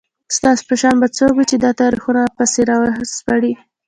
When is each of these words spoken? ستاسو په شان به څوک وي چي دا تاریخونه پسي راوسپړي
ستاسو 0.35 0.63
په 0.69 0.75
شان 0.81 0.95
به 1.01 1.07
څوک 1.17 1.31
وي 1.35 1.45
چي 1.49 1.57
دا 1.65 1.71
تاریخونه 1.81 2.21
پسي 2.35 2.61
راوسپړي 2.69 3.53